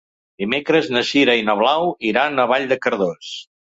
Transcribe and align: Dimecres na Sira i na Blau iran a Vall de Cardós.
Dimecres 0.43 0.89
na 0.95 1.03
Sira 1.11 1.37
i 1.41 1.45
na 1.51 1.57
Blau 1.61 1.95
iran 2.15 2.45
a 2.47 2.51
Vall 2.57 2.71
de 2.77 2.83
Cardós. 2.89 3.37